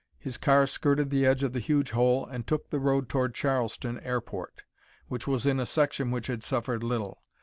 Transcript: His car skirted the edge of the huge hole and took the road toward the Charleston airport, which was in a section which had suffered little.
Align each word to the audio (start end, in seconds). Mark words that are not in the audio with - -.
His 0.17 0.35
car 0.35 0.65
skirted 0.65 1.11
the 1.11 1.27
edge 1.27 1.43
of 1.43 1.53
the 1.53 1.59
huge 1.59 1.91
hole 1.91 2.25
and 2.25 2.47
took 2.47 2.71
the 2.71 2.79
road 2.79 3.07
toward 3.07 3.33
the 3.33 3.37
Charleston 3.37 3.99
airport, 3.99 4.63
which 5.09 5.27
was 5.27 5.45
in 5.45 5.59
a 5.59 5.65
section 5.67 6.09
which 6.09 6.25
had 6.25 6.41
suffered 6.41 6.81
little. 6.81 7.21